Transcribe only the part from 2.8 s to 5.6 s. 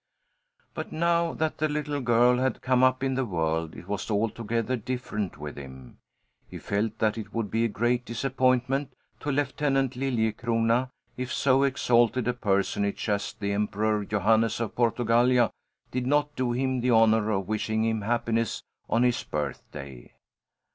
up in the world, it was altogether different with